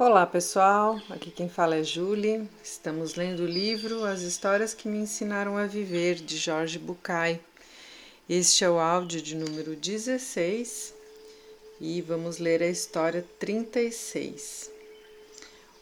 Olá 0.00 0.24
pessoal, 0.24 1.02
aqui 1.10 1.28
quem 1.28 1.48
fala 1.48 1.74
é 1.74 1.82
Julie. 1.82 2.48
Estamos 2.62 3.16
lendo 3.16 3.40
o 3.40 3.46
livro 3.46 4.04
As 4.04 4.20
Histórias 4.20 4.72
que 4.72 4.86
Me 4.86 4.98
Ensinaram 4.98 5.58
a 5.58 5.66
Viver, 5.66 6.14
de 6.14 6.36
Jorge 6.36 6.78
Bucay. 6.78 7.40
Este 8.28 8.62
é 8.62 8.70
o 8.70 8.78
áudio 8.78 9.20
de 9.20 9.34
número 9.34 9.74
16 9.74 10.94
e 11.80 12.00
vamos 12.00 12.38
ler 12.38 12.62
a 12.62 12.68
história 12.68 13.26
36. 13.40 14.70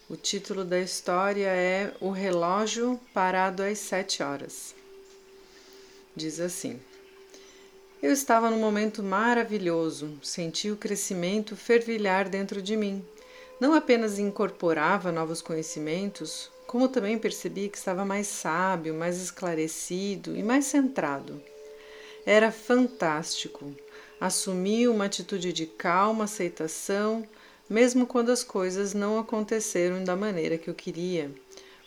O 0.08 0.16
título 0.16 0.64
da 0.64 0.80
história 0.80 1.48
é 1.48 1.92
O 2.00 2.08
Relógio 2.08 2.98
Parado 3.12 3.62
às 3.62 3.80
Sete 3.80 4.22
Horas. 4.22 4.74
Diz 6.16 6.40
assim. 6.40 6.80
Eu 8.02 8.12
estava 8.12 8.48
num 8.48 8.60
momento 8.60 9.02
maravilhoso, 9.02 10.18
senti 10.22 10.70
o 10.70 10.76
crescimento 10.76 11.54
fervilhar 11.54 12.30
dentro 12.30 12.62
de 12.62 12.78
mim 12.78 13.04
não 13.60 13.74
apenas 13.74 14.18
incorporava 14.18 15.10
novos 15.10 15.40
conhecimentos, 15.40 16.50
como 16.66 16.88
também 16.88 17.18
percebi 17.18 17.68
que 17.68 17.78
estava 17.78 18.04
mais 18.04 18.26
sábio, 18.26 18.94
mais 18.94 19.20
esclarecido 19.20 20.36
e 20.36 20.42
mais 20.42 20.66
centrado. 20.66 21.40
Era 22.24 22.50
fantástico. 22.50 23.74
Assumi 24.20 24.88
uma 24.88 25.04
atitude 25.04 25.52
de 25.52 25.66
calma 25.66 26.24
aceitação, 26.24 27.26
mesmo 27.68 28.06
quando 28.06 28.30
as 28.30 28.42
coisas 28.42 28.94
não 28.94 29.18
aconteceram 29.18 30.02
da 30.02 30.16
maneira 30.16 30.58
que 30.58 30.68
eu 30.68 30.74
queria. 30.74 31.30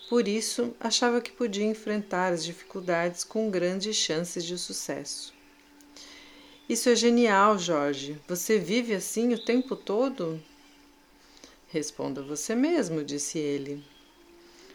Por 0.10 0.28
isso, 0.28 0.74
achava 0.80 1.22
que 1.22 1.32
podia 1.32 1.66
enfrentar 1.66 2.34
as 2.34 2.44
dificuldades 2.44 3.24
com 3.24 3.50
grandes 3.52 3.96
chances 3.96 4.44
de 4.44 4.58
sucesso. 4.58 5.34
Isso 6.68 6.90
é 6.90 6.96
genial, 6.96 7.58
Jorge. 7.60 8.20
Você 8.28 8.58
vive 8.58 8.94
assim 8.94 9.34
o 9.34 9.44
tempo 9.44 9.76
todo? 9.76 10.42
Responda 11.70 12.22
você 12.22 12.56
mesmo, 12.56 13.04
disse 13.04 13.38
ele. 13.38 13.84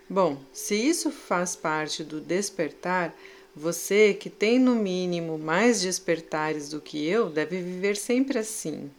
Bom, 0.08 0.38
se 0.52 0.74
isso 0.77 1.10
faz 1.10 1.56
parte 1.56 2.05
do 2.05 2.20
despertar, 2.20 3.14
você, 3.56 4.14
que 4.14 4.30
tem 4.30 4.58
no 4.58 4.74
mínimo 4.74 5.38
mais 5.38 5.80
despertares 5.80 6.68
do 6.68 6.80
que 6.80 7.05
eu, 7.05 7.30
deve 7.30 7.60
viver 7.60 7.96
sempre 7.96 8.38
assim. 8.38 8.91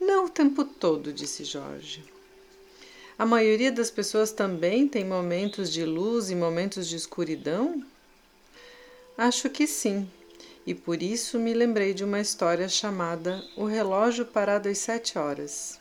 Não 0.00 0.26
o 0.26 0.30
tempo 0.30 0.64
todo, 0.64 1.12
disse 1.12 1.44
Jorge. 1.44 2.04
A 3.18 3.24
maioria 3.24 3.72
das 3.72 3.90
pessoas 3.90 4.30
também 4.30 4.86
tem 4.86 5.04
momentos 5.04 5.72
de 5.72 5.84
luz 5.84 6.30
e 6.30 6.34
momentos 6.34 6.86
de 6.86 6.96
escuridão? 6.96 7.82
Acho 9.16 9.48
que 9.48 9.66
sim, 9.66 10.08
e 10.66 10.74
por 10.74 11.02
isso 11.02 11.38
me 11.38 11.54
lembrei 11.54 11.94
de 11.94 12.04
uma 12.04 12.20
história 12.20 12.68
chamada 12.68 13.42
O 13.56 13.64
Relógio 13.64 14.26
Parado 14.26 14.68
às 14.68 14.78
Sete 14.78 15.18
Horas. 15.18 15.80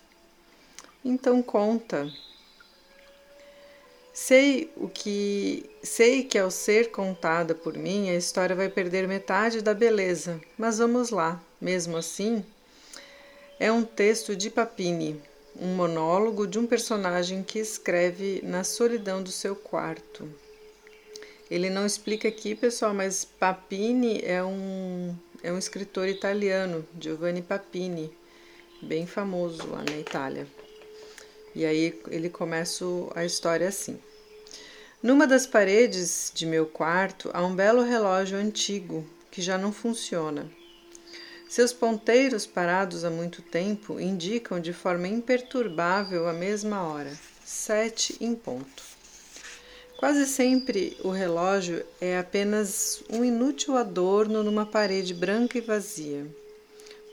Então 1.08 1.44
conta. 1.44 2.12
Sei 4.12 4.72
o 4.76 4.90
que 4.90 5.70
sei 5.84 6.24
que 6.24 6.40
ao 6.40 6.50
ser 6.50 6.90
contada 6.90 7.54
por 7.54 7.78
mim 7.78 8.10
a 8.10 8.16
história 8.16 8.56
vai 8.56 8.70
perder 8.70 9.08
metade 9.08 9.62
da 9.62 9.72
beleza, 9.72 10.42
mas 10.58 10.80
vamos 10.80 11.12
lá. 11.12 11.40
Mesmo 11.62 11.96
assim, 11.96 12.44
é 13.60 13.72
um 13.72 13.84
texto 13.84 14.36
de 14.36 14.50
Papini, 14.50 15.22
um 15.56 15.76
monólogo 15.76 16.48
de 16.48 16.58
um 16.58 16.66
personagem 16.66 17.44
que 17.44 17.60
escreve 17.60 18.42
na 18.44 18.64
solidão 18.64 19.22
do 19.22 19.32
seu 19.32 19.56
quarto. 19.56 20.28
Ele 21.52 21.70
não 21.70 21.86
explica 21.86 22.28
aqui, 22.28 22.56
pessoal, 22.56 22.96
mas 22.96 23.24
Papini 23.24 24.22
é 24.24 24.44
um 24.44 25.16
é 25.44 25.52
um 25.52 25.60
escritor 25.60 26.08
italiano, 26.08 26.84
Giovanni 27.00 27.44
Papini, 27.44 28.12
bem 28.82 29.06
famoso 29.06 29.68
lá 29.68 29.84
na 29.84 30.00
Itália. 30.00 30.48
E 31.56 31.66
aí 31.66 31.98
ele 32.10 32.30
começa 32.30 32.84
a 33.16 33.24
história 33.24 33.68
assim. 33.70 33.98
Numa 35.02 35.26
das 35.26 35.48
paredes 35.48 36.32
de 36.34 36.46
meu 36.46 36.66
quarto 36.66 37.30
há 37.34 37.42
um 37.44 37.56
belo 37.56 37.82
relógio 37.82 38.38
antigo 38.38 39.06
que 39.32 39.42
já 39.42 39.58
não 39.58 39.72
funciona. 39.72 40.50
Seus 41.48 41.72
ponteiros 41.72 42.46
parados 42.46 43.06
há 43.06 43.10
muito 43.10 43.42
tempo 43.42 44.00
indicam 44.00 44.60
de 44.60 44.74
forma 44.74 45.08
imperturbável 45.08 46.28
a 46.28 46.34
mesma 46.34 46.84
hora, 46.84 47.18
sete 47.46 48.18
em 48.20 48.36
ponto. 48.36 48.84
Quase 49.98 50.26
sempre 50.26 50.98
o 51.04 51.10
relógio 51.10 51.86
é 52.02 52.18
apenas 52.18 53.02
um 53.10 53.24
inútil 53.24 53.78
adorno 53.78 54.44
numa 54.44 54.66
parede 54.66 55.14
branca 55.14 55.58
e 55.58 55.62
vazia. 55.62 56.26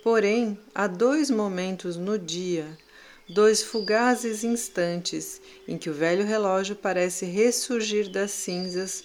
Porém, 0.02 0.58
há 0.74 0.88
dois 0.88 1.30
momentos 1.30 1.96
no 1.96 2.18
dia 2.18 2.66
dois 3.32 3.62
fugazes 3.62 4.44
instantes 4.44 5.40
em 5.66 5.78
que 5.78 5.88
o 5.88 5.94
velho 5.94 6.24
relógio 6.24 6.76
parece 6.76 7.24
ressurgir 7.24 8.10
das 8.10 8.30
cinzas 8.30 9.04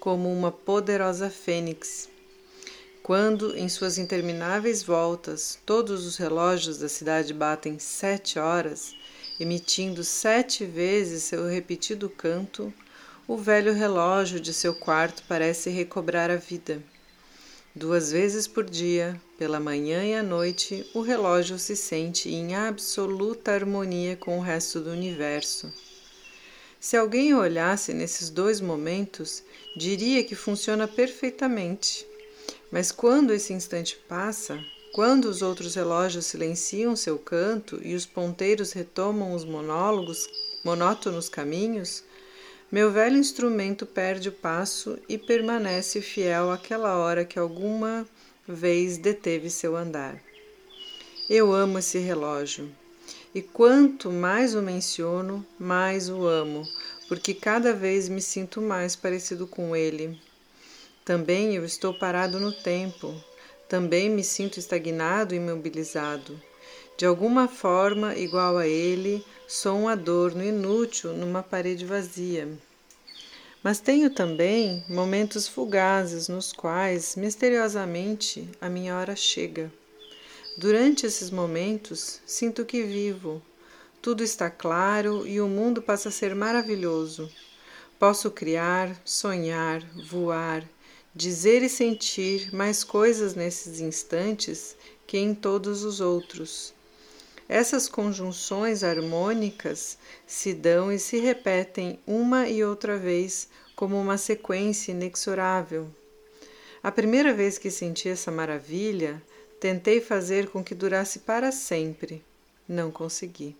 como 0.00 0.32
uma 0.32 0.50
poderosa 0.50 1.30
fênix. 1.30 2.08
Quando, 3.02 3.56
em 3.56 3.68
suas 3.68 3.96
intermináveis 3.96 4.82
voltas, 4.82 5.58
todos 5.64 6.04
os 6.04 6.16
relógios 6.16 6.78
da 6.78 6.88
cidade 6.88 7.32
batem 7.32 7.78
sete 7.78 8.38
horas, 8.38 8.94
emitindo 9.38 10.02
sete 10.02 10.64
vezes 10.64 11.22
seu 11.22 11.46
repetido 11.46 12.10
canto, 12.10 12.72
o 13.26 13.36
velho 13.36 13.72
relógio 13.72 14.40
de 14.40 14.52
seu 14.52 14.74
quarto 14.74 15.22
parece 15.28 15.70
recobrar 15.70 16.30
a 16.30 16.36
vida. 16.36 16.82
Duas 17.78 18.10
vezes 18.10 18.48
por 18.48 18.64
dia, 18.64 19.20
pela 19.38 19.60
manhã 19.60 20.02
e 20.02 20.12
à 20.12 20.20
noite, 20.20 20.84
o 20.92 21.00
relógio 21.00 21.60
se 21.60 21.76
sente 21.76 22.28
em 22.28 22.56
absoluta 22.56 23.52
harmonia 23.52 24.16
com 24.16 24.36
o 24.36 24.42
resto 24.42 24.80
do 24.80 24.90
universo. 24.90 25.72
Se 26.80 26.96
alguém 26.96 27.32
olhasse 27.34 27.94
nesses 27.94 28.30
dois 28.30 28.60
momentos, 28.60 29.44
diria 29.76 30.24
que 30.24 30.34
funciona 30.34 30.88
perfeitamente. 30.88 32.04
Mas 32.68 32.90
quando 32.90 33.32
esse 33.32 33.52
instante 33.52 33.96
passa, 34.08 34.58
quando 34.92 35.26
os 35.26 35.40
outros 35.40 35.76
relógios 35.76 36.26
silenciam 36.26 36.96
seu 36.96 37.16
canto 37.16 37.78
e 37.80 37.94
os 37.94 38.04
ponteiros 38.04 38.72
retomam 38.72 39.32
os 39.32 39.44
monólogos, 39.44 40.26
monótonos 40.64 41.28
caminhos, 41.28 42.02
meu 42.70 42.90
velho 42.90 43.16
instrumento 43.16 43.86
perde 43.86 44.28
o 44.28 44.32
passo 44.32 44.98
e 45.08 45.16
permanece 45.16 46.02
fiel 46.02 46.50
àquela 46.50 46.98
hora 46.98 47.24
que 47.24 47.38
alguma 47.38 48.06
vez 48.46 48.98
deteve 48.98 49.48
seu 49.48 49.74
andar. 49.74 50.20
Eu 51.30 51.52
amo 51.52 51.78
esse 51.78 51.98
relógio, 51.98 52.70
e 53.34 53.40
quanto 53.40 54.10
mais 54.10 54.54
o 54.54 54.60
menciono, 54.60 55.46
mais 55.58 56.10
o 56.10 56.26
amo, 56.26 56.62
porque 57.08 57.32
cada 57.32 57.72
vez 57.72 58.06
me 58.06 58.20
sinto 58.20 58.60
mais 58.60 58.94
parecido 58.94 59.46
com 59.46 59.74
ele. 59.74 60.20
Também 61.06 61.54
eu 61.54 61.64
estou 61.64 61.94
parado 61.98 62.38
no 62.38 62.52
tempo, 62.52 63.14
também 63.66 64.10
me 64.10 64.22
sinto 64.22 64.58
estagnado 64.58 65.34
e 65.34 65.38
imobilizado. 65.38 66.38
De 66.96 67.06
alguma 67.06 67.46
forma, 67.46 68.16
igual 68.16 68.58
a 68.58 68.66
ele, 68.66 69.24
sou 69.46 69.78
um 69.78 69.88
adorno 69.88 70.42
inútil 70.42 71.12
numa 71.12 71.42
parede 71.42 71.84
vazia. 71.84 72.48
Mas 73.62 73.80
tenho 73.80 74.10
também 74.10 74.84
momentos 74.88 75.46
fugazes 75.46 76.28
nos 76.28 76.52
quais, 76.52 77.16
misteriosamente, 77.16 78.48
a 78.60 78.68
minha 78.68 78.96
hora 78.96 79.14
chega. 79.14 79.70
Durante 80.56 81.06
esses 81.06 81.30
momentos, 81.30 82.20
sinto 82.26 82.64
que 82.64 82.82
vivo. 82.82 83.40
Tudo 84.02 84.24
está 84.24 84.50
claro 84.50 85.26
e 85.26 85.40
o 85.40 85.46
mundo 85.46 85.80
passa 85.80 86.08
a 86.08 86.12
ser 86.12 86.34
maravilhoso. 86.34 87.30
Posso 87.98 88.30
criar, 88.30 89.00
sonhar, 89.04 89.82
voar, 90.08 90.64
dizer 91.14 91.62
e 91.62 91.68
sentir 91.68 92.54
mais 92.54 92.84
coisas 92.84 93.34
nesses 93.34 93.80
instantes 93.80 94.76
que 95.06 95.18
em 95.18 95.34
todos 95.34 95.82
os 95.84 96.00
outros. 96.00 96.74
Essas 97.48 97.88
conjunções 97.88 98.84
harmônicas 98.84 99.96
se 100.26 100.52
dão 100.52 100.92
e 100.92 100.98
se 100.98 101.18
repetem 101.18 101.98
uma 102.06 102.46
e 102.46 102.62
outra 102.62 102.98
vez 102.98 103.48
como 103.74 103.98
uma 103.98 104.18
sequência 104.18 104.92
inexorável. 104.92 105.88
A 106.82 106.92
primeira 106.92 107.32
vez 107.32 107.56
que 107.56 107.70
senti 107.70 108.08
essa 108.08 108.30
maravilha, 108.30 109.22
tentei 109.58 110.00
fazer 110.00 110.48
com 110.48 110.62
que 110.62 110.74
durasse 110.74 111.20
para 111.20 111.50
sempre. 111.50 112.22
Não 112.68 112.90
consegui. 112.90 113.56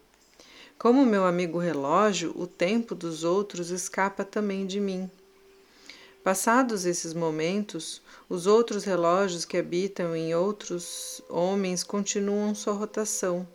Como 0.79 1.05
meu 1.05 1.25
amigo 1.25 1.59
relógio, 1.59 2.33
o 2.37 2.47
tempo 2.47 2.94
dos 2.94 3.25
outros 3.25 3.71
escapa 3.71 4.25
também 4.25 4.67
de 4.67 4.79
mim. 4.79 5.11
Passados 6.23 6.85
esses 6.85 7.15
momentos, 7.15 8.03
os 8.29 8.47
outros 8.47 8.85
relógios 8.85 9.44
que 9.44 9.56
habitam 9.56 10.15
em 10.15 10.35
outros 10.35 11.23
homens 11.29 11.82
continuam 11.82 12.55
sua 12.55 12.75
rotação 12.75 13.47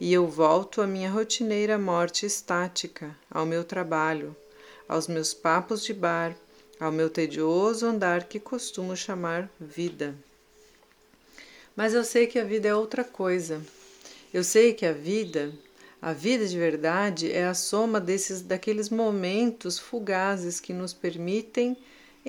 e 0.00 0.12
eu 0.12 0.26
volto 0.26 0.80
à 0.80 0.86
minha 0.86 1.10
rotineira 1.10 1.76
morte 1.78 2.24
estática, 2.24 3.16
ao 3.30 3.44
meu 3.44 3.64
trabalho, 3.64 4.34
aos 4.88 5.06
meus 5.06 5.34
papos 5.34 5.84
de 5.84 5.92
bar, 5.92 6.36
ao 6.78 6.92
meu 6.92 7.10
tedioso 7.10 7.86
andar 7.86 8.24
que 8.24 8.38
costumo 8.38 8.96
chamar 8.96 9.50
vida. 9.60 10.14
Mas 11.76 11.94
eu 11.94 12.04
sei 12.04 12.26
que 12.26 12.38
a 12.38 12.44
vida 12.44 12.68
é 12.68 12.74
outra 12.74 13.04
coisa. 13.04 13.60
Eu 14.32 14.42
sei 14.42 14.72
que 14.72 14.86
a 14.86 14.92
vida, 14.92 15.52
A 16.00 16.12
vida 16.12 16.46
de 16.46 16.56
verdade 16.56 17.32
é 17.32 17.44
a 17.44 17.54
soma 17.54 18.00
desses 18.00 18.40
daqueles 18.40 18.88
momentos 18.88 19.80
fugazes 19.80 20.60
que 20.60 20.72
nos 20.72 20.92
permitem 20.94 21.76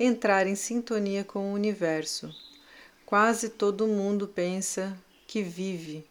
entrar 0.02 0.46
em 0.46 0.54
sintonia 0.54 1.22
com 1.22 1.50
o 1.50 1.54
universo. 1.54 2.34
Quase 3.04 3.50
todo 3.50 3.86
mundo 3.86 4.26
pensa 4.26 4.96
que 5.26 5.42
vive. 5.42 6.06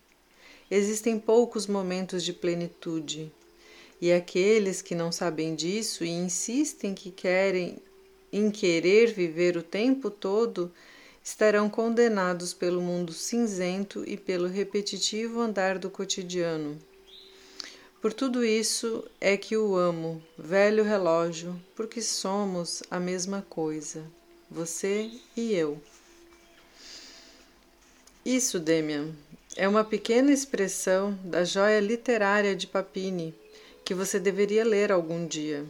Existem 0.69 1.17
poucos 1.17 1.65
momentos 1.65 2.23
de 2.23 2.31
plenitude. 2.31 3.31
E 3.99 4.11
aqueles 4.11 4.83
que 4.83 4.93
não 4.93 5.11
sabem 5.11 5.55
disso 5.55 6.05
e 6.05 6.09
insistem 6.09 6.93
que 6.93 7.09
querem 7.09 7.79
em 8.31 8.51
querer 8.51 9.11
viver 9.11 9.57
o 9.57 9.63
tempo 9.63 10.11
todo 10.11 10.71
estarão 11.23 11.67
condenados 11.67 12.53
pelo 12.53 12.83
mundo 12.83 13.11
cinzento 13.11 14.03
e 14.07 14.15
pelo 14.15 14.47
repetitivo 14.47 15.41
andar 15.41 15.79
do 15.79 15.89
cotidiano. 15.89 16.77
Por 18.01 18.13
tudo 18.13 18.45
isso 18.45 19.03
é 19.19 19.35
que 19.35 19.57
o 19.57 19.75
amo, 19.75 20.23
velho 20.37 20.85
relógio, 20.85 21.61
porque 21.75 22.01
somos 22.01 22.81
a 22.89 22.97
mesma 22.97 23.45
coisa, 23.49 24.05
você 24.49 25.11
e 25.35 25.53
eu. 25.53 25.77
Isso, 28.25 28.57
Demian, 28.57 29.09
é 29.53 29.67
uma 29.67 29.83
pequena 29.83 30.31
expressão 30.31 31.19
da 31.25 31.43
joia 31.43 31.81
literária 31.81 32.55
de 32.55 32.67
Papini 32.67 33.35
que 33.83 33.93
você 33.93 34.17
deveria 34.17 34.63
ler 34.63 34.93
algum 34.93 35.27
dia. 35.27 35.65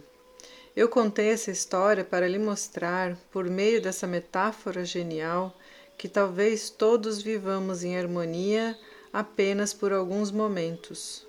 Eu 0.76 0.88
contei 0.88 1.30
essa 1.30 1.50
história 1.50 2.04
para 2.04 2.28
lhe 2.28 2.38
mostrar, 2.38 3.18
por 3.32 3.50
meio 3.50 3.82
dessa 3.82 4.06
metáfora 4.06 4.84
genial, 4.84 5.58
que 5.98 6.08
talvez 6.08 6.70
todos 6.70 7.20
vivamos 7.20 7.82
em 7.82 7.98
harmonia 7.98 8.78
apenas 9.12 9.74
por 9.74 9.92
alguns 9.92 10.30
momentos 10.30 11.28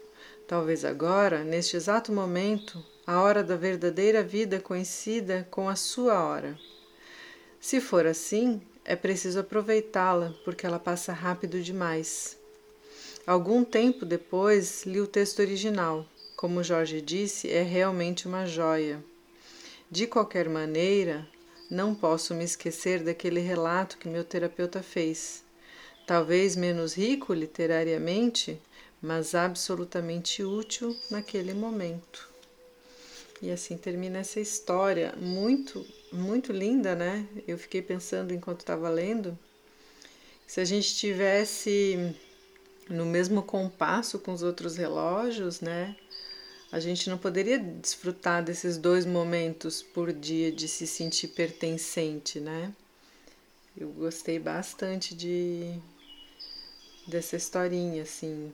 Talvez 0.52 0.84
agora, 0.84 1.46
neste 1.46 1.78
exato 1.78 2.12
momento, 2.12 2.84
a 3.08 3.22
hora 3.22 3.42
da 3.42 3.56
verdadeira 3.56 4.22
vida 4.22 4.60
coincida 4.60 5.48
com 5.50 5.70
a 5.70 5.78
sua 5.78 6.22
hora. 6.22 6.60
Se 7.58 7.80
for 7.80 8.06
assim, 8.06 8.62
é 8.84 8.94
preciso 8.94 9.40
aproveitá-la, 9.40 10.36
porque 10.44 10.66
ela 10.66 10.78
passa 10.78 11.14
rápido 11.14 11.62
demais. 11.62 12.38
Algum 13.26 13.64
tempo 13.64 14.06
depois, 14.06 14.84
li 14.86 15.00
o 15.00 15.08
texto 15.08 15.40
original. 15.40 16.06
Como 16.36 16.62
Jorge 16.62 17.00
disse, 17.00 17.50
é 17.50 17.64
realmente 17.64 18.28
uma 18.28 18.46
joia. 18.46 19.02
De 19.90 20.06
qualquer 20.06 20.50
maneira, 20.50 21.26
não 21.70 21.96
posso 21.96 22.34
me 22.34 22.44
esquecer 22.44 23.02
daquele 23.02 23.40
relato 23.40 23.98
que 23.98 24.10
meu 24.10 24.26
terapeuta 24.26 24.84
fez. 24.84 25.46
Talvez 26.06 26.58
menos 26.58 26.94
rico 26.94 27.34
literariamente, 27.34 28.60
mas 29.02 29.34
absolutamente 29.34 30.44
útil 30.44 30.96
naquele 31.10 31.54
momento. 31.54 32.30
E 33.42 33.50
assim 33.50 33.76
termina 33.76 34.20
essa 34.20 34.40
história, 34.40 35.16
muito, 35.18 35.86
muito 36.12 36.52
linda, 36.52 36.94
né? 36.96 37.28
Eu 37.48 37.58
fiquei 37.58 37.82
pensando 37.82 38.34
enquanto 38.34 38.60
estava 38.60 38.88
lendo, 38.90 39.38
se 40.46 40.60
a 40.60 40.66
gente 40.66 40.96
tivesse 40.96 42.14
no 42.90 43.06
mesmo 43.06 43.42
compasso 43.42 44.20
com 44.20 44.34
os 44.34 44.44
outros 44.44 44.76
relógios, 44.76 45.62
né? 45.62 45.96
A 46.72 46.80
gente 46.80 47.10
não 47.10 47.18
poderia 47.18 47.58
desfrutar 47.58 48.44
desses 48.44 48.78
dois 48.78 49.06
momentos 49.06 49.82
por 49.82 50.14
dia 50.14 50.52
de 50.52 50.68
se 50.68 50.86
sentir 50.86 51.30
pertencente, 51.30 52.40
né? 52.40 52.74
Eu 53.76 53.90
gostei 53.90 54.38
bastante 54.38 55.16
de 55.16 55.80
dessa 57.08 57.36
historinha, 57.36 58.04
assim, 58.04 58.54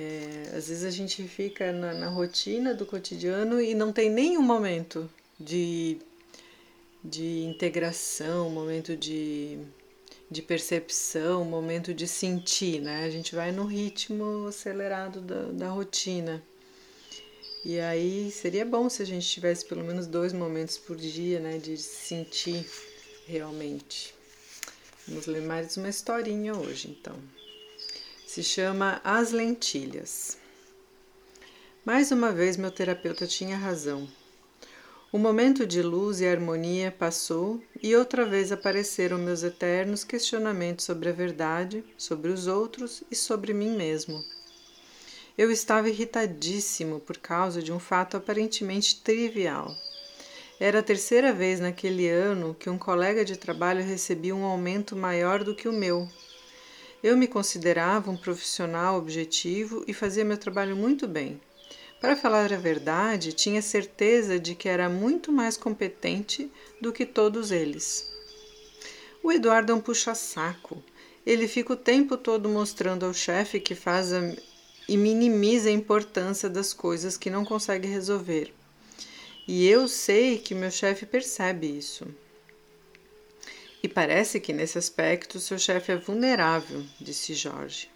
é, 0.00 0.56
às 0.56 0.68
vezes 0.68 0.84
a 0.84 0.90
gente 0.90 1.22
fica 1.28 1.72
na, 1.72 1.92
na, 1.92 2.08
rotina 2.08 2.72
do 2.72 2.86
cotidiano 2.86 3.60
e 3.60 3.74
não 3.74 3.92
tem 3.92 4.08
nenhum 4.08 4.40
momento 4.40 5.10
de, 5.38 5.98
de 7.04 7.40
integração, 7.44 8.48
momento 8.48 8.96
de, 8.96 9.58
de 10.30 10.40
percepção, 10.40 11.44
momento 11.44 11.92
de 11.92 12.08
sentir, 12.08 12.80
né? 12.80 13.04
A 13.04 13.10
gente 13.10 13.34
vai 13.34 13.52
no 13.52 13.66
ritmo 13.66 14.46
acelerado 14.46 15.20
da, 15.20 15.42
da 15.52 15.68
rotina. 15.68 16.42
E 17.62 17.78
aí 17.78 18.30
seria 18.30 18.64
bom 18.64 18.88
se 18.88 19.02
a 19.02 19.06
gente 19.06 19.28
tivesse 19.28 19.66
pelo 19.66 19.84
menos 19.84 20.06
dois 20.06 20.32
momentos 20.32 20.78
por 20.78 20.96
dia, 20.96 21.38
né, 21.40 21.58
de 21.58 21.76
sentir 21.76 22.64
realmente. 23.26 24.14
Vamos 25.06 25.26
ler 25.26 25.42
mais 25.42 25.76
uma 25.76 25.90
historinha 25.90 26.54
hoje, 26.56 26.88
então 26.88 27.14
se 28.30 28.44
chama 28.44 29.00
As 29.02 29.32
Lentilhas. 29.32 30.38
Mais 31.84 32.12
uma 32.12 32.30
vez, 32.30 32.56
meu 32.56 32.70
terapeuta 32.70 33.26
tinha 33.26 33.56
razão. 33.56 34.08
O 35.10 35.18
momento 35.18 35.66
de 35.66 35.82
luz 35.82 36.20
e 36.20 36.28
harmonia 36.28 36.94
passou 36.96 37.60
e 37.82 37.96
outra 37.96 38.24
vez 38.24 38.52
apareceram 38.52 39.18
meus 39.18 39.42
eternos 39.42 40.04
questionamentos 40.04 40.84
sobre 40.84 41.08
a 41.08 41.12
verdade, 41.12 41.82
sobre 41.98 42.30
os 42.30 42.46
outros 42.46 43.02
e 43.10 43.16
sobre 43.16 43.52
mim 43.52 43.76
mesmo. 43.76 44.24
Eu 45.36 45.50
estava 45.50 45.88
irritadíssimo 45.88 47.00
por 47.00 47.18
causa 47.18 47.60
de 47.60 47.72
um 47.72 47.80
fato 47.80 48.16
aparentemente 48.16 49.00
trivial. 49.00 49.74
Era 50.60 50.78
a 50.78 50.84
terceira 50.84 51.32
vez 51.32 51.58
naquele 51.58 52.08
ano 52.08 52.54
que 52.56 52.70
um 52.70 52.78
colega 52.78 53.24
de 53.24 53.36
trabalho 53.36 53.82
recebia 53.82 54.36
um 54.36 54.44
aumento 54.44 54.94
maior 54.94 55.42
do 55.42 55.52
que 55.52 55.66
o 55.66 55.72
meu 55.72 56.08
eu 57.02 57.16
me 57.16 57.26
considerava 57.26 58.10
um 58.10 58.16
profissional 58.16 58.98
objetivo 58.98 59.84
e 59.86 59.94
fazia 59.94 60.24
meu 60.24 60.36
trabalho 60.36 60.76
muito 60.76 61.08
bem. 61.08 61.40
Para 62.00 62.16
falar 62.16 62.52
a 62.52 62.56
verdade, 62.56 63.32
tinha 63.32 63.60
certeza 63.60 64.38
de 64.38 64.54
que 64.54 64.68
era 64.68 64.88
muito 64.88 65.30
mais 65.30 65.56
competente 65.56 66.50
do 66.80 66.92
que 66.92 67.04
todos 67.04 67.50
eles. 67.50 68.10
O 69.22 69.30
Eduardo 69.30 69.72
é 69.72 69.74
um 69.74 69.80
puxa-saco. 69.80 70.82
Ele 71.26 71.46
fica 71.46 71.74
o 71.74 71.76
tempo 71.76 72.16
todo 72.16 72.48
mostrando 72.48 73.04
ao 73.04 73.12
chefe 73.12 73.60
que 73.60 73.74
faz 73.74 74.12
a... 74.12 74.20
e 74.88 74.96
minimiza 74.96 75.68
a 75.68 75.72
importância 75.72 76.48
das 76.48 76.72
coisas 76.72 77.18
que 77.18 77.28
não 77.28 77.44
consegue 77.44 77.86
resolver. 77.86 78.54
E 79.46 79.66
eu 79.66 79.86
sei 79.86 80.38
que 80.38 80.54
meu 80.54 80.70
chefe 80.70 81.04
percebe 81.04 81.66
isso. 81.66 82.06
E 83.82 83.88
parece 83.88 84.38
que 84.40 84.52
nesse 84.52 84.78
aspecto 84.78 85.40
seu 85.40 85.58
chefe 85.58 85.92
é 85.92 85.96
vulnerável, 85.96 86.84
disse 87.00 87.34
Jorge. 87.34 87.90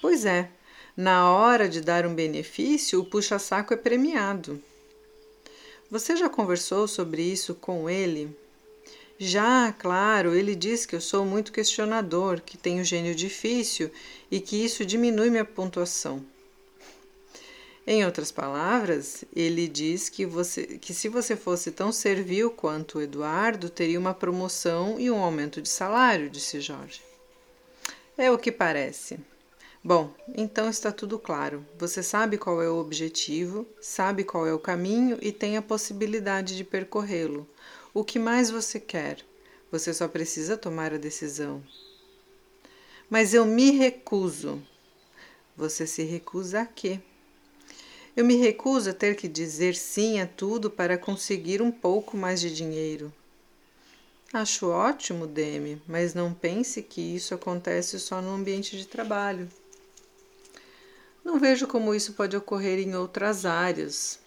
Pois 0.00 0.24
é, 0.24 0.50
na 0.96 1.30
hora 1.30 1.68
de 1.68 1.80
dar 1.80 2.06
um 2.06 2.14
benefício, 2.14 3.00
o 3.00 3.04
puxa-saco 3.04 3.72
é 3.72 3.76
premiado. 3.76 4.62
Você 5.90 6.16
já 6.16 6.28
conversou 6.28 6.88
sobre 6.88 7.22
isso 7.22 7.54
com 7.54 7.88
ele? 7.88 8.34
Já, 9.18 9.72
claro, 9.72 10.34
ele 10.34 10.54
diz 10.54 10.84
que 10.84 10.96
eu 10.96 11.00
sou 11.00 11.24
muito 11.24 11.52
questionador, 11.52 12.40
que 12.40 12.56
tenho 12.56 12.84
gênio 12.84 13.14
difícil 13.14 13.90
e 14.30 14.40
que 14.40 14.56
isso 14.56 14.84
diminui 14.84 15.30
minha 15.30 15.44
pontuação. 15.44 16.24
Em 17.84 18.04
outras 18.04 18.30
palavras, 18.30 19.24
ele 19.34 19.66
diz 19.66 20.08
que, 20.08 20.24
você, 20.24 20.78
que 20.78 20.94
se 20.94 21.08
você 21.08 21.34
fosse 21.34 21.72
tão 21.72 21.90
servil 21.90 22.50
quanto 22.50 22.98
o 22.98 23.02
Eduardo, 23.02 23.68
teria 23.68 23.98
uma 23.98 24.14
promoção 24.14 25.00
e 25.00 25.10
um 25.10 25.18
aumento 25.18 25.60
de 25.60 25.68
salário, 25.68 26.30
disse 26.30 26.60
Jorge. 26.60 27.02
É 28.16 28.30
o 28.30 28.38
que 28.38 28.52
parece. 28.52 29.18
Bom, 29.82 30.14
então 30.36 30.70
está 30.70 30.92
tudo 30.92 31.18
claro. 31.18 31.66
Você 31.76 32.04
sabe 32.04 32.38
qual 32.38 32.62
é 32.62 32.70
o 32.70 32.76
objetivo, 32.76 33.66
sabe 33.80 34.22
qual 34.22 34.46
é 34.46 34.54
o 34.54 34.60
caminho 34.60 35.18
e 35.20 35.32
tem 35.32 35.56
a 35.56 35.62
possibilidade 35.62 36.56
de 36.56 36.62
percorrê-lo. 36.62 37.48
O 37.92 38.04
que 38.04 38.16
mais 38.16 38.48
você 38.48 38.78
quer? 38.78 39.18
Você 39.72 39.92
só 39.92 40.06
precisa 40.06 40.56
tomar 40.56 40.94
a 40.94 40.98
decisão. 40.98 41.60
Mas 43.10 43.34
eu 43.34 43.44
me 43.44 43.72
recuso. 43.72 44.62
Você 45.56 45.84
se 45.84 46.04
recusa 46.04 46.60
a 46.60 46.66
quê? 46.66 47.00
Eu 48.14 48.26
me 48.26 48.36
recuso 48.36 48.90
a 48.90 48.92
ter 48.92 49.16
que 49.16 49.26
dizer 49.26 49.74
sim 49.74 50.20
a 50.20 50.26
tudo 50.26 50.70
para 50.70 50.98
conseguir 50.98 51.62
um 51.62 51.70
pouco 51.70 52.14
mais 52.14 52.40
de 52.40 52.54
dinheiro. 52.54 53.10
Acho 54.30 54.68
ótimo, 54.68 55.26
Demi, 55.26 55.80
mas 55.86 56.12
não 56.12 56.34
pense 56.34 56.82
que 56.82 57.00
isso 57.00 57.34
acontece 57.34 57.98
só 57.98 58.20
no 58.20 58.34
ambiente 58.34 58.76
de 58.76 58.86
trabalho. 58.86 59.48
Não 61.24 61.38
vejo 61.38 61.66
como 61.66 61.94
isso 61.94 62.12
pode 62.12 62.36
ocorrer 62.36 62.78
em 62.78 62.94
outras 62.94 63.46
áreas. 63.46 64.18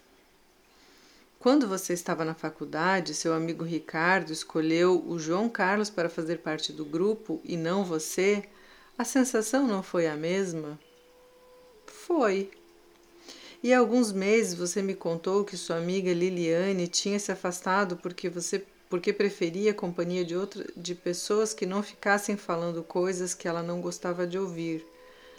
Quando 1.40 1.68
você 1.68 1.94
estava 1.94 2.26
na 2.26 2.34
faculdade, 2.34 3.14
seu 3.14 3.34
amigo 3.34 3.64
Ricardo 3.64 4.34
escolheu 4.34 5.04
o 5.08 5.20
João 5.20 5.48
Carlos 5.48 5.92
para 5.92 6.10
fazer 6.10 6.40
parte 6.40 6.74
do 6.74 6.84
grupo 6.84 7.40
e 7.44 7.56
não 7.56 7.84
você, 7.84 8.50
a 8.98 9.04
sensação 9.04 9.68
não 9.68 9.84
foi 9.84 10.08
a 10.08 10.16
mesma? 10.16 10.80
Foi. 11.86 12.50
E 13.64 13.74
há 13.74 13.80
alguns 13.80 14.12
meses 14.12 14.54
você 14.54 14.82
me 14.82 14.94
contou 14.94 15.44
que 15.44 15.58
sua 15.58 15.78
amiga 15.78 16.14
Liliane 16.14 16.88
tinha 16.88 17.20
se 17.20 17.32
afastado 17.32 17.98
porque 17.98 18.30
você 18.30 18.64
porque 18.90 19.12
preferia 19.12 19.72
a 19.72 19.74
companhia 19.74 20.24
de 20.24 20.36
outra, 20.36 20.66
de 20.78 20.94
pessoas 20.94 21.54
que 21.54 21.66
não 21.66 21.82
ficassem 21.82 22.38
falando 22.38 22.84
coisas 22.84 23.34
que 23.34 23.48
ela 23.48 23.64
não 23.64 23.82
gostava 23.82 24.28
de 24.28 24.38
ouvir. 24.38 24.86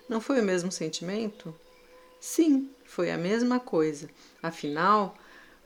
Não 0.09 0.21
foi 0.21 0.41
o 0.41 0.45
mesmo 0.45 0.71
sentimento? 0.73 1.55
Sim, 2.21 2.69
foi 2.85 3.11
a 3.11 3.17
mesma 3.17 3.61
coisa. 3.61 4.11
Afinal, 4.43 5.17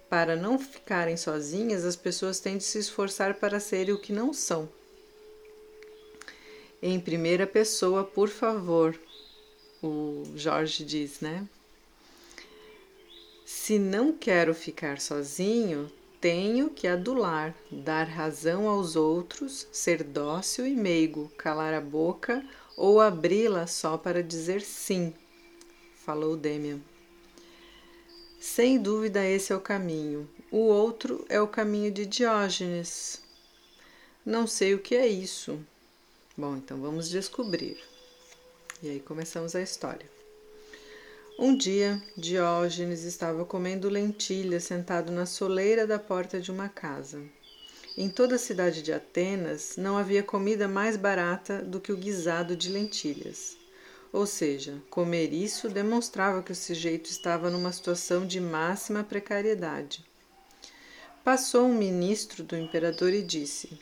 para 0.08 0.36
não 0.36 0.58
ficarem 0.58 1.16
sozinhas, 1.16 1.84
as 1.84 1.96
pessoas 1.96 2.38
têm 2.38 2.58
de 2.58 2.64
se 2.64 2.78
esforçar 2.78 3.34
para 3.34 3.60
serem 3.60 3.94
o 3.94 3.98
que 3.98 4.12
não 4.12 4.32
são. 4.32 4.68
Em 6.82 6.98
primeira 6.98 7.46
pessoa, 7.46 8.04
por 8.04 8.28
favor, 8.28 8.98
o 9.82 10.24
Jorge 10.34 10.84
diz, 10.84 11.20
né? 11.20 11.46
Se 13.52 13.80
não 13.80 14.12
quero 14.12 14.54
ficar 14.54 15.00
sozinho, 15.00 15.90
tenho 16.20 16.70
que 16.70 16.86
adular, 16.86 17.52
dar 17.68 18.04
razão 18.04 18.68
aos 18.68 18.94
outros, 18.94 19.66
ser 19.72 20.04
dócil 20.04 20.68
e 20.68 20.76
meigo, 20.76 21.28
calar 21.36 21.74
a 21.74 21.80
boca 21.80 22.46
ou 22.76 23.00
abri-la 23.00 23.66
só 23.66 23.98
para 23.98 24.22
dizer 24.22 24.62
sim, 24.62 25.12
falou 25.96 26.36
Demian. 26.36 26.78
Sem 28.40 28.80
dúvida, 28.80 29.26
esse 29.26 29.52
é 29.52 29.56
o 29.56 29.60
caminho. 29.60 30.30
O 30.48 30.58
outro 30.58 31.26
é 31.28 31.40
o 31.40 31.48
caminho 31.48 31.90
de 31.90 32.06
Diógenes. 32.06 33.20
Não 34.24 34.46
sei 34.46 34.74
o 34.74 34.78
que 34.78 34.94
é 34.94 35.08
isso. 35.08 35.58
Bom, 36.36 36.56
então 36.56 36.80
vamos 36.80 37.10
descobrir. 37.10 37.82
E 38.80 38.90
aí 38.90 39.00
começamos 39.00 39.56
a 39.56 39.60
história. 39.60 40.19
Um 41.42 41.56
dia, 41.56 42.02
Diógenes 42.18 43.02
estava 43.02 43.46
comendo 43.46 43.88
lentilhas 43.88 44.64
sentado 44.64 45.10
na 45.10 45.24
soleira 45.24 45.86
da 45.86 45.98
porta 45.98 46.38
de 46.38 46.50
uma 46.50 46.68
casa. 46.68 47.22
Em 47.96 48.10
toda 48.10 48.34
a 48.34 48.38
cidade 48.38 48.82
de 48.82 48.92
Atenas 48.92 49.76
não 49.78 49.96
havia 49.96 50.22
comida 50.22 50.68
mais 50.68 50.98
barata 50.98 51.62
do 51.62 51.80
que 51.80 51.90
o 51.92 51.96
guisado 51.96 52.54
de 52.54 52.68
lentilhas. 52.68 53.56
Ou 54.12 54.26
seja, 54.26 54.82
comer 54.90 55.32
isso 55.32 55.70
demonstrava 55.70 56.42
que 56.42 56.52
o 56.52 56.54
sujeito 56.54 57.08
estava 57.08 57.48
numa 57.48 57.72
situação 57.72 58.26
de 58.26 58.38
máxima 58.38 59.02
precariedade. 59.02 60.04
Passou 61.24 61.64
um 61.66 61.74
ministro 61.74 62.44
do 62.44 62.54
imperador 62.54 63.14
e 63.14 63.22
disse: 63.22 63.80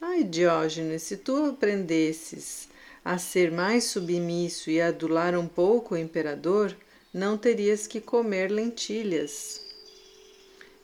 Ai, 0.00 0.24
Diógenes, 0.24 1.04
se 1.04 1.16
tu 1.16 1.44
aprendesses 1.44 2.71
a 3.04 3.18
ser 3.18 3.50
mais 3.50 3.84
submisso 3.84 4.70
e 4.70 4.80
adular 4.80 5.36
um 5.36 5.48
pouco 5.48 5.94
o 5.94 5.98
imperador, 5.98 6.76
não 7.12 7.36
terias 7.36 7.86
que 7.86 8.00
comer 8.00 8.50
lentilhas. 8.50 9.60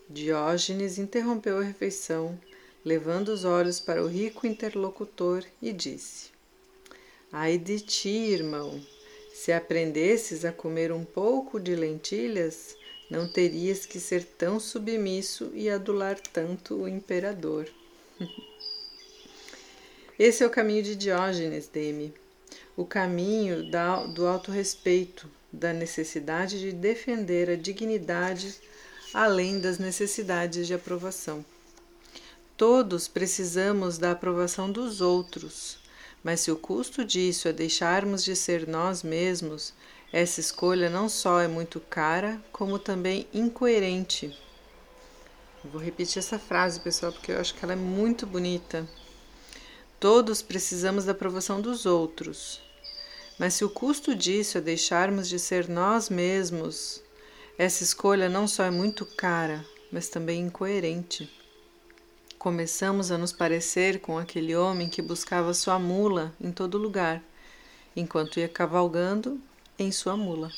Diógenes 0.08 0.98
interrompeu 0.98 1.58
a 1.58 1.62
refeição, 1.62 2.38
levando 2.84 3.28
os 3.28 3.44
olhos 3.44 3.78
para 3.78 4.02
o 4.02 4.08
rico 4.08 4.46
interlocutor, 4.46 5.44
e 5.62 5.72
disse: 5.72 6.30
Ai 7.30 7.56
de 7.58 7.80
ti, 7.80 8.08
irmão, 8.08 8.80
se 9.32 9.52
aprendesses 9.52 10.44
a 10.44 10.52
comer 10.52 10.90
um 10.90 11.04
pouco 11.04 11.60
de 11.60 11.76
lentilhas, 11.76 12.76
não 13.10 13.28
terias 13.28 13.86
que 13.86 14.00
ser 14.00 14.24
tão 14.24 14.58
submisso 14.58 15.50
e 15.54 15.70
adular 15.70 16.18
tanto 16.18 16.82
o 16.82 16.88
imperador. 16.88 17.68
Esse 20.18 20.42
é 20.42 20.46
o 20.46 20.50
caminho 20.50 20.82
de 20.82 20.96
Diógenes, 20.96 21.68
Deme, 21.68 22.12
o 22.76 22.84
caminho 22.84 23.70
da, 23.70 24.04
do 24.04 24.26
autorrespeito, 24.26 25.30
da 25.52 25.72
necessidade 25.72 26.58
de 26.58 26.72
defender 26.72 27.48
a 27.48 27.54
dignidade 27.54 28.56
além 29.14 29.60
das 29.60 29.78
necessidades 29.78 30.66
de 30.66 30.74
aprovação. 30.74 31.44
Todos 32.56 33.06
precisamos 33.06 33.96
da 33.96 34.10
aprovação 34.10 34.72
dos 34.72 35.00
outros, 35.00 35.78
mas 36.24 36.40
se 36.40 36.50
o 36.50 36.56
custo 36.56 37.04
disso 37.04 37.46
é 37.46 37.52
deixarmos 37.52 38.24
de 38.24 38.34
ser 38.34 38.66
nós 38.66 39.04
mesmos, 39.04 39.72
essa 40.12 40.40
escolha 40.40 40.90
não 40.90 41.08
só 41.08 41.40
é 41.40 41.46
muito 41.46 41.78
cara, 41.78 42.42
como 42.50 42.76
também 42.76 43.28
incoerente. 43.32 44.36
Vou 45.64 45.80
repetir 45.80 46.18
essa 46.18 46.40
frase, 46.40 46.80
pessoal, 46.80 47.12
porque 47.12 47.30
eu 47.30 47.38
acho 47.38 47.54
que 47.54 47.64
ela 47.64 47.74
é 47.74 47.76
muito 47.76 48.26
bonita. 48.26 48.84
Todos 50.00 50.42
precisamos 50.42 51.04
da 51.04 51.12
aprovação 51.12 51.60
dos 51.60 51.84
outros. 51.84 52.60
Mas 53.36 53.54
se 53.54 53.64
o 53.64 53.70
custo 53.70 54.14
disso 54.14 54.58
é 54.58 54.60
deixarmos 54.60 55.28
de 55.28 55.40
ser 55.40 55.68
nós 55.68 56.08
mesmos, 56.08 57.02
essa 57.56 57.82
escolha 57.82 58.28
não 58.28 58.46
só 58.46 58.62
é 58.62 58.70
muito 58.70 59.04
cara, 59.04 59.64
mas 59.90 60.08
também 60.08 60.42
incoerente. 60.42 61.28
Começamos 62.38 63.10
a 63.10 63.18
nos 63.18 63.32
parecer 63.32 64.00
com 64.00 64.16
aquele 64.16 64.54
homem 64.54 64.88
que 64.88 65.02
buscava 65.02 65.52
sua 65.52 65.80
mula 65.80 66.32
em 66.40 66.52
todo 66.52 66.78
lugar, 66.78 67.20
enquanto 67.96 68.38
ia 68.38 68.48
cavalgando 68.48 69.40
em 69.76 69.90
sua 69.90 70.16
mula. 70.16 70.52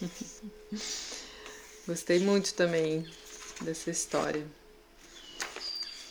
Gostei 1.86 2.20
muito 2.20 2.54
também 2.54 3.06
dessa 3.60 3.90
história 3.90 4.46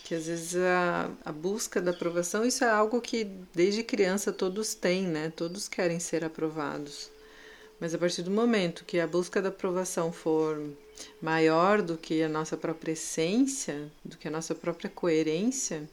que 0.05 0.13
às 0.13 0.27
vezes 0.27 0.55
a, 0.55 1.09
a 1.25 1.31
busca 1.31 1.81
da 1.81 1.89
aprovação, 1.89 2.45
isso 2.45 2.63
é 2.63 2.69
algo 2.69 3.01
que 3.01 3.23
desde 3.55 3.81
criança 3.81 4.31
todos 4.31 4.75
têm, 4.75 5.01
né? 5.01 5.33
Todos 5.35 5.67
querem 5.67 5.99
ser 5.99 6.23
aprovados. 6.23 7.09
Mas 7.79 7.95
a 7.95 7.97
partir 7.97 8.21
do 8.21 8.29
momento 8.29 8.85
que 8.85 8.99
a 8.99 9.07
busca 9.07 9.41
da 9.41 9.49
aprovação 9.49 10.13
for 10.13 10.63
maior 11.19 11.81
do 11.81 11.97
que 11.97 12.21
a 12.21 12.29
nossa 12.29 12.55
própria 12.55 12.91
essência, 12.91 13.91
do 14.03 14.15
que 14.15 14.27
a 14.27 14.31
nossa 14.31 14.53
própria 14.53 14.91
coerência, 14.91 15.89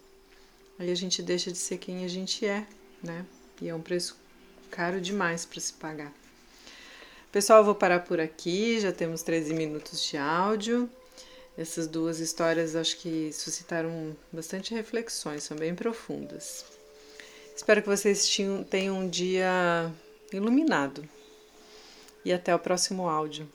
aí 0.78 0.90
a 0.90 0.94
gente 0.94 1.22
deixa 1.22 1.50
de 1.50 1.56
ser 1.56 1.78
quem 1.78 2.04
a 2.04 2.08
gente 2.08 2.44
é, 2.44 2.66
né? 3.02 3.24
E 3.62 3.70
é 3.70 3.74
um 3.74 3.80
preço 3.80 4.20
caro 4.70 5.00
demais 5.00 5.46
para 5.46 5.58
se 5.58 5.72
pagar. 5.72 6.12
Pessoal, 7.32 7.64
vou 7.64 7.74
parar 7.74 8.00
por 8.00 8.20
aqui, 8.20 8.78
já 8.78 8.92
temos 8.92 9.22
13 9.22 9.54
minutos 9.54 10.04
de 10.04 10.18
áudio. 10.18 10.90
Essas 11.56 11.86
duas 11.86 12.18
histórias 12.18 12.74
acho 12.74 12.96
que 12.98 13.30
suscitaram 13.32 14.16
bastante 14.32 14.74
reflexões, 14.74 15.42
são 15.42 15.56
bem 15.56 15.74
profundas. 15.74 16.64
Espero 17.54 17.82
que 17.82 17.88
vocês 17.88 18.26
tenham 18.70 18.98
um 18.98 19.08
dia 19.08 19.92
iluminado. 20.32 21.06
E 22.24 22.32
até 22.32 22.54
o 22.54 22.58
próximo 22.58 23.08
áudio. 23.08 23.48